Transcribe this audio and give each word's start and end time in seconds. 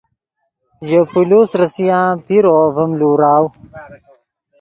ژے 0.87 0.99
پولیس 1.11 1.49
ریسان 1.59 2.11
پیرو 2.25 2.57
ڤیم 2.75 2.91
لوراؤ 2.99 3.45